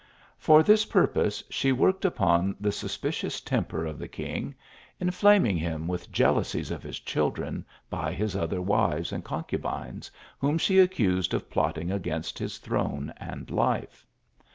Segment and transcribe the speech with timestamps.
[0.39, 4.55] For this purpose she worked upon the suspicious temper of the king;
[4.99, 10.09] inflaming him with jealousies of his children by his other wives and concubines,
[10.39, 14.07] whom she accused of plotting against his throne and life.